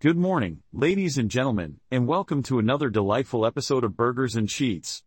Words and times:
Good 0.00 0.16
morning, 0.16 0.62
ladies 0.72 1.18
and 1.18 1.28
gentlemen, 1.28 1.80
and 1.90 2.06
welcome 2.06 2.40
to 2.44 2.60
another 2.60 2.88
delightful 2.88 3.44
episode 3.44 3.82
of 3.82 3.96
Burgers 3.96 4.36
and 4.36 4.48
Sheets. 4.48 5.02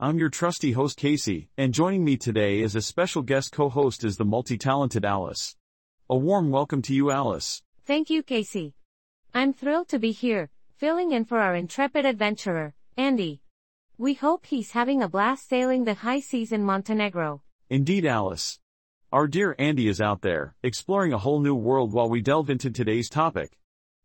I'm 0.00 0.18
your 0.18 0.30
trusty 0.30 0.72
host 0.72 0.96
Casey, 0.96 1.48
and 1.56 1.72
joining 1.72 2.02
me 2.02 2.16
today 2.16 2.60
as 2.64 2.74
a 2.74 2.82
special 2.82 3.22
guest 3.22 3.52
co-host 3.52 4.02
is 4.02 4.16
the 4.16 4.24
multi-talented 4.24 5.04
Alice. 5.04 5.54
A 6.10 6.16
warm 6.16 6.50
welcome 6.50 6.82
to 6.82 6.92
you, 6.92 7.12
Alice. 7.12 7.62
Thank 7.84 8.10
you, 8.10 8.24
Casey. 8.24 8.74
I'm 9.32 9.52
thrilled 9.52 9.86
to 9.90 10.00
be 10.00 10.10
here, 10.10 10.50
filling 10.74 11.12
in 11.12 11.24
for 11.24 11.38
our 11.38 11.54
intrepid 11.54 12.04
adventurer, 12.04 12.74
Andy. 12.96 13.42
We 13.96 14.14
hope 14.14 14.46
he's 14.46 14.72
having 14.72 15.04
a 15.04 15.08
blast 15.08 15.48
sailing 15.48 15.84
the 15.84 15.94
high 15.94 16.18
seas 16.18 16.50
in 16.50 16.64
Montenegro. 16.64 17.42
Indeed, 17.70 18.04
Alice. 18.06 18.58
Our 19.12 19.28
dear 19.28 19.54
Andy 19.60 19.86
is 19.86 20.00
out 20.00 20.22
there, 20.22 20.56
exploring 20.64 21.12
a 21.12 21.18
whole 21.18 21.38
new 21.38 21.54
world 21.54 21.92
while 21.92 22.10
we 22.10 22.20
delve 22.20 22.50
into 22.50 22.72
today's 22.72 23.08
topic. 23.08 23.56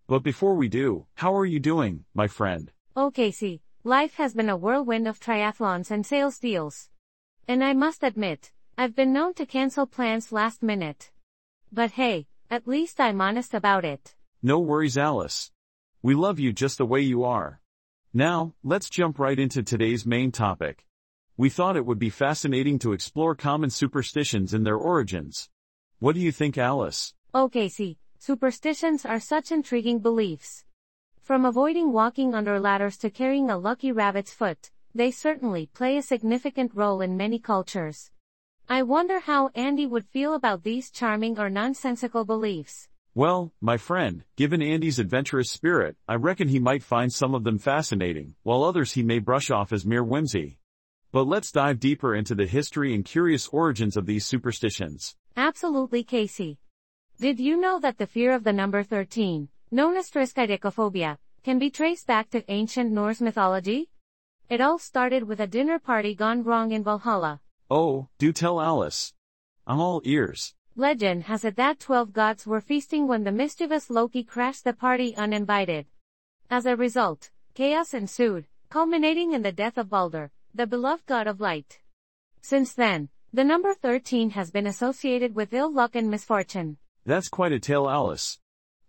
But 0.08 0.24
before 0.24 0.56
we 0.56 0.70
do, 0.70 1.06
how 1.16 1.36
are 1.36 1.46
you 1.46 1.60
doing, 1.60 2.06
my 2.14 2.28
friend? 2.28 2.72
Oh, 2.96 3.12
Casey, 3.12 3.62
life 3.84 4.16
has 4.16 4.34
been 4.34 4.48
a 4.48 4.56
whirlwind 4.56 5.06
of 5.06 5.20
triathlons 5.20 5.92
and 5.92 6.06
sales 6.06 6.40
deals. 6.40 6.90
And 7.46 7.62
I 7.62 7.74
must 7.74 8.04
admit, 8.04 8.54
I've 8.78 8.96
been 8.96 9.12
known 9.12 9.34
to 9.34 9.46
cancel 9.46 9.86
plans 9.86 10.32
last 10.32 10.64
minute. 10.64 11.12
But 11.74 11.92
hey, 11.92 12.28
at 12.50 12.70
least 12.70 13.02
I'm 13.02 13.20
honest 13.20 13.54
about 13.54 13.84
it. 13.84 14.16
No 14.42 14.60
worries, 14.60 14.98
Alice. 14.98 15.52
We 16.02 16.16
love 16.16 16.40
you 16.40 16.54
just 16.54 16.78
the 16.78 16.86
way 16.86 17.02
you 17.02 17.26
are. 17.26 17.60
Now, 18.14 18.54
let's 18.64 18.90
jump 18.90 19.20
right 19.20 19.38
into 19.38 19.62
today's 19.62 20.06
main 20.06 20.32
topic. 20.32 20.86
We 21.36 21.50
thought 21.50 21.76
it 21.76 21.86
would 21.86 22.00
be 22.00 22.10
fascinating 22.10 22.80
to 22.80 22.94
explore 22.94 23.36
common 23.36 23.70
superstitions 23.70 24.54
and 24.54 24.66
their 24.66 24.78
origins. 24.78 25.50
What 26.00 26.16
do 26.16 26.22
you 26.22 26.32
think, 26.32 26.58
Alice? 26.58 27.14
Oh, 27.34 27.50
Casey, 27.50 27.98
Superstitions 28.20 29.06
are 29.06 29.20
such 29.20 29.52
intriguing 29.52 30.00
beliefs. 30.00 30.66
From 31.22 31.46
avoiding 31.46 31.92
walking 31.92 32.34
under 32.34 32.60
ladders 32.60 32.98
to 32.98 33.10
carrying 33.10 33.50
a 33.50 33.58
lucky 33.58 33.92
rabbit's 33.92 34.34
foot, 34.34 34.72
they 34.96 35.12
certainly 35.12 35.68
play 35.68 35.98
a 35.98 36.02
significant 36.02 36.72
role 36.74 37.02
in 37.02 37.16
many 37.16 37.38
cultures. 37.38 38.10
I 38.68 38.84
wonder 38.84 39.20
how 39.20 39.50
Andy 39.56 39.86
would 39.86 40.06
feel 40.06 40.34
about 40.34 40.64
these 40.64 40.90
charming 40.90 41.40
or 41.40 41.50
nonsensical 41.50 42.26
beliefs. 42.26 42.90
Well, 43.14 43.54
my 43.62 43.78
friend, 43.78 44.24
given 44.36 44.62
Andy's 44.62 45.00
adventurous 45.00 45.52
spirit, 45.52 45.96
I 46.08 46.16
reckon 46.16 46.48
he 46.48 46.60
might 46.60 46.84
find 46.84 47.12
some 47.12 47.34
of 47.34 47.44
them 47.44 47.60
fascinating, 47.60 48.36
while 48.44 48.64
others 48.64 48.94
he 48.94 49.04
may 49.04 49.20
brush 49.20 49.50
off 49.50 49.72
as 49.72 49.86
mere 49.86 50.04
whimsy. 50.04 50.60
But 51.12 51.28
let's 51.28 51.52
dive 51.52 51.80
deeper 51.80 52.16
into 52.16 52.36
the 52.36 52.46
history 52.46 52.94
and 52.94 53.06
curious 53.06 53.48
origins 53.48 53.96
of 53.96 54.06
these 54.06 54.26
superstitions. 54.26 55.16
Absolutely, 55.36 56.04
Casey. 56.04 56.60
Did 57.20 57.40
you 57.40 57.58
know 57.58 57.80
that 57.80 57.98
the 57.98 58.06
fear 58.06 58.32
of 58.32 58.44
the 58.44 58.54
number 58.54 58.84
13, 58.84 59.50
known 59.72 59.98
as 59.98 60.12
triskaidekaphobia, 60.12 61.18
can 61.44 61.58
be 61.58 61.72
traced 61.72 62.06
back 62.06 62.30
to 62.30 62.46
ancient 62.48 62.92
Norse 62.92 63.22
mythology? 63.22 63.90
It 64.50 64.62
all 64.62 64.78
started 64.78 65.24
with 65.24 65.40
a 65.40 65.48
dinner 65.48 65.80
party 65.80 66.14
gone 66.14 66.44
wrong 66.44 66.74
in 66.74 66.84
Valhalla. 66.84 67.42
Oh, 67.72 68.08
do 68.20 68.32
tell 68.32 68.62
Alice. 68.62 69.16
I'm 69.66 69.80
all 69.80 70.00
ears. 70.06 70.54
Legend 70.76 71.24
has 71.24 71.44
it 71.44 71.56
that 71.56 71.80
12 71.80 72.14
gods 72.14 72.46
were 72.46 72.62
feasting 72.62 73.08
when 73.08 73.24
the 73.24 73.32
mischievous 73.32 73.90
Loki 73.90 74.24
crashed 74.24 74.64
the 74.64 74.74
party 74.74 75.16
uninvited. 75.16 75.88
As 76.52 76.68
a 76.68 76.76
result, 76.76 77.32
chaos 77.56 77.96
ensued, 77.96 78.46
culminating 78.70 79.34
in 79.34 79.42
the 79.42 79.52
death 79.52 79.80
of 79.80 79.90
Balder, 79.90 80.30
the 80.54 80.68
beloved 80.68 81.08
god 81.08 81.26
of 81.26 81.42
light. 81.42 81.80
Since 82.42 82.76
then, 82.76 83.10
the 83.34 83.44
number 83.44 83.74
13 83.74 84.30
has 84.30 84.52
been 84.52 84.68
associated 84.68 85.34
with 85.34 85.52
ill 85.52 85.74
luck 85.74 85.96
and 85.96 86.12
misfortune. 86.12 86.78
That's 87.08 87.30
quite 87.30 87.54
a 87.54 87.60
tale, 87.60 87.90
Alice. 87.90 88.38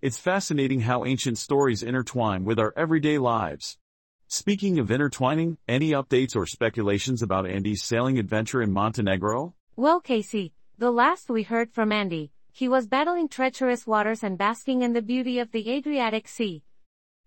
It's 0.03 0.19
fascinating 0.19 0.81
how 0.81 1.05
ancient 1.05 1.39
stories 1.39 1.85
intertwine 1.85 2.43
with 2.43 2.59
our 2.59 2.75
everyday 2.77 3.17
lives. 3.17 3.79
Speaking 4.27 4.81
of 4.81 4.91
intertwining, 4.91 5.57
any 5.69 5.91
updates 5.93 6.35
or 6.35 6.45
speculations 6.45 7.23
about 7.23 7.49
Andy's 7.49 7.85
sailing 7.85 8.19
adventure 8.19 8.61
in 8.61 8.73
Montenegro? 8.73 9.55
Well, 9.77 10.01
Casey, 10.01 10.53
the 10.79 10.91
last 10.91 11.31
we 11.31 11.45
heard 11.45 11.71
from 11.71 11.93
Andy, 11.93 12.33
he 12.51 12.69
was 12.69 12.89
battling 12.89 13.29
treacherous 13.29 13.87
waters 13.87 14.25
and 14.25 14.37
basking 14.37 14.83
in 14.83 14.95
the 14.95 15.01
beauty 15.01 15.39
of 15.39 15.53
the 15.53 15.71
Adriatic 15.71 16.27
Sea. 16.27 16.65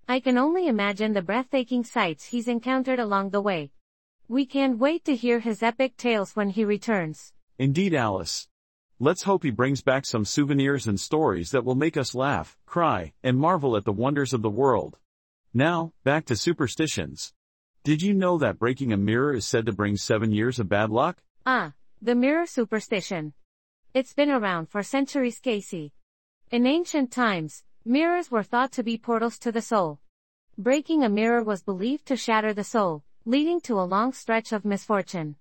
I 0.10 0.20
can 0.20 0.38
only 0.38 0.68
imagine 0.68 1.14
the 1.14 1.22
breathtaking 1.22 1.86
sights 1.86 2.26
he's 2.26 2.50
encountered 2.50 3.00
along 3.00 3.30
the 3.30 3.40
way. 3.40 3.72
We 4.28 4.46
can't 4.46 4.78
wait 4.78 5.06
to 5.06 5.16
hear 5.16 5.40
his 5.40 5.64
epic 5.64 5.96
tales 5.96 6.36
when 6.36 6.50
he 6.50 6.66
returns. 6.66 7.32
Indeed, 7.58 7.94
Alice. 7.94 8.50
Let's 9.04 9.24
hope 9.24 9.42
he 9.42 9.50
brings 9.50 9.82
back 9.82 10.06
some 10.06 10.26
souvenirs 10.26 10.86
and 10.86 11.00
stories 11.00 11.50
that 11.50 11.66
will 11.66 11.74
make 11.74 11.98
us 11.98 12.14
laugh, 12.14 12.56
cry, 12.68 13.14
and 13.24 13.36
marvel 13.36 13.76
at 13.76 13.84
the 13.84 13.92
wonders 13.92 14.32
of 14.32 14.44
the 14.44 14.50
world. 14.52 15.00
Now, 15.56 15.94
back 16.04 16.26
to 16.26 16.36
superstitions. 16.36 17.34
Did 17.84 18.04
you 18.04 18.14
know 18.14 18.38
that 18.38 18.60
breaking 18.60 18.94
a 18.94 18.98
mirror 18.98 19.34
is 19.34 19.44
said 19.48 19.66
to 19.66 19.72
bring 19.72 19.98
seven 19.98 20.32
years 20.32 20.60
of 20.60 20.70
bad 20.70 20.92
luck? 20.92 21.18
Ah, 21.48 21.74
the 22.00 22.14
mirror 22.14 22.46
superstition. 22.46 23.34
It's 23.92 24.14
been 24.14 24.30
around 24.30 24.70
for 24.70 24.84
centuries, 24.84 25.40
Casey. 25.40 25.94
In 26.52 26.68
ancient 26.68 27.12
times, 27.12 27.64
mirrors 27.84 28.30
were 28.30 28.44
thought 28.44 28.72
to 28.74 28.84
be 28.84 29.00
portals 29.00 29.40
to 29.40 29.52
the 29.52 29.64
soul. 29.64 30.00
Breaking 30.60 31.04
a 31.04 31.10
mirror 31.10 31.44
was 31.44 31.64
believed 31.64 32.06
to 32.06 32.16
shatter 32.16 32.54
the 32.54 32.64
soul, 32.64 33.04
leading 33.26 33.62
to 33.62 33.80
a 33.80 33.90
long 33.90 34.14
stretch 34.14 34.52
of 34.52 34.64
misfortune. 34.64 35.38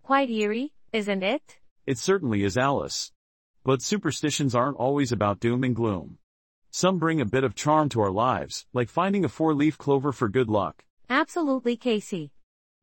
Quite 0.00 0.30
eerie, 0.30 0.74
isn't 0.92 1.24
it? 1.24 1.56
It 1.90 1.98
certainly 1.98 2.44
is 2.44 2.56
Alice. 2.56 3.10
But 3.64 3.82
superstitions 3.82 4.54
aren't 4.54 4.76
always 4.76 5.10
about 5.10 5.40
doom 5.40 5.64
and 5.64 5.74
gloom. 5.74 6.18
Some 6.70 7.00
bring 7.00 7.20
a 7.20 7.24
bit 7.24 7.42
of 7.42 7.56
charm 7.56 7.88
to 7.88 8.00
our 8.00 8.12
lives, 8.12 8.64
like 8.72 8.88
finding 8.88 9.24
a 9.24 9.28
four-leaf 9.28 9.76
clover 9.76 10.12
for 10.12 10.28
good 10.28 10.48
luck. 10.48 10.84
Absolutely, 11.08 11.76
Casey. 11.76 12.30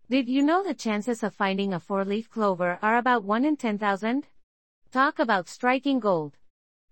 Did 0.10 0.28
you 0.28 0.44
know 0.44 0.62
the 0.62 0.74
chances 0.74 1.24
of 1.24 1.34
finding 1.34 1.74
a 1.74 1.80
four-leaf 1.80 2.30
clover 2.30 2.80
are 2.82 2.98
about 2.98 3.24
1 3.24 3.46
in 3.46 3.56
10,000? 3.56 4.28
Talk 4.92 5.20
about 5.20 5.48
striking 5.48 6.02
gold. 6.02 6.36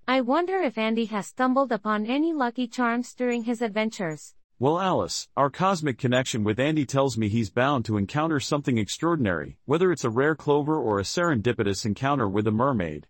I 0.07 0.21
wonder 0.21 0.59
if 0.59 0.77
Andy 0.77 1.07
has 1.07 1.27
stumbled 1.27 1.73
upon 1.73 2.05
any 2.05 2.31
lucky 2.31 2.69
charms 2.69 3.13
during 3.13 3.43
his 3.43 3.61
adventures. 3.61 4.35
Well, 4.57 4.79
Alice, 4.79 5.27
our 5.35 5.49
cosmic 5.49 5.97
connection 5.97 6.45
with 6.45 6.61
Andy 6.61 6.85
tells 6.85 7.17
me 7.17 7.27
he's 7.27 7.49
bound 7.49 7.83
to 7.85 7.97
encounter 7.97 8.39
something 8.39 8.77
extraordinary, 8.77 9.57
whether 9.65 9.91
it's 9.91 10.05
a 10.05 10.09
rare 10.09 10.33
clover 10.33 10.79
or 10.79 10.97
a 10.97 11.03
serendipitous 11.03 11.85
encounter 11.85 12.29
with 12.29 12.47
a 12.47 12.51
mermaid. 12.51 13.05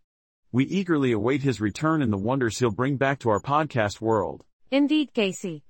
We 0.52 0.66
eagerly 0.66 1.12
await 1.12 1.44
his 1.44 1.62
return 1.62 2.02
and 2.02 2.12
the 2.12 2.18
wonders 2.18 2.58
he'll 2.58 2.72
bring 2.72 2.98
back 2.98 3.20
to 3.20 3.30
our 3.30 3.40
podcast 3.40 4.02
world. 4.02 4.44
Indeed, 4.72 5.14
Casey. 5.14 5.64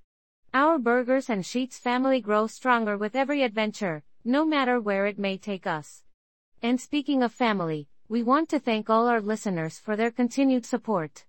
Our 0.53 0.80
Burgers 0.80 1.30
and 1.30 1.46
Sheets 1.46 1.78
family 1.78 2.22
grows 2.22 2.53
stronger 2.53 2.97
with 2.97 3.14
every 3.14 3.44
adventure, 3.44 4.06
no 4.24 4.46
matter 4.46 4.80
where 4.80 5.06
it 5.08 5.19
may 5.19 5.38
take 5.38 5.68
us. 5.68 6.03
And 6.62 6.80
speaking 6.80 7.22
of 7.22 7.34
family, 7.34 7.90
we 8.08 8.24
want 8.24 8.47
to 8.47 8.59
thank 8.59 8.90
all 8.90 9.09
our 9.09 9.19
listeners 9.19 9.78
for 9.78 9.97
their 9.97 10.12
continued 10.12 10.66
support. 10.66 11.25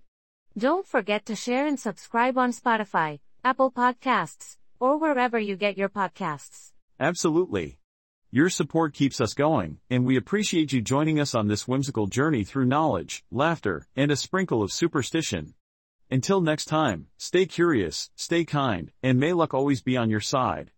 Don't 0.56 0.86
forget 0.86 1.26
to 1.26 1.34
share 1.34 1.66
and 1.66 1.80
subscribe 1.80 2.38
on 2.38 2.52
Spotify, 2.52 3.18
Apple 3.46 3.70
Podcasts, 3.70 4.56
or 4.80 4.98
wherever 4.98 5.38
you 5.38 5.54
get 5.54 5.78
your 5.78 5.88
podcasts. 5.88 6.72
Absolutely. 6.98 7.78
Your 8.32 8.50
support 8.50 8.92
keeps 8.92 9.20
us 9.20 9.34
going, 9.34 9.78
and 9.88 10.04
we 10.04 10.16
appreciate 10.16 10.72
you 10.72 10.82
joining 10.82 11.20
us 11.20 11.32
on 11.32 11.46
this 11.46 11.68
whimsical 11.68 12.08
journey 12.08 12.42
through 12.42 12.64
knowledge, 12.64 13.22
laughter, 13.30 13.86
and 13.94 14.10
a 14.10 14.16
sprinkle 14.16 14.64
of 14.64 14.72
superstition. 14.72 15.54
Until 16.10 16.40
next 16.40 16.64
time, 16.64 17.06
stay 17.18 17.46
curious, 17.46 18.10
stay 18.16 18.44
kind, 18.44 18.90
and 19.00 19.20
may 19.20 19.32
luck 19.32 19.54
always 19.54 19.80
be 19.80 19.96
on 19.96 20.10
your 20.10 20.18
side. 20.18 20.72